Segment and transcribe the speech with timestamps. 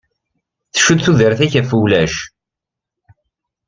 [0.73, 2.15] Tcudd tudert-ik ɣef wulac.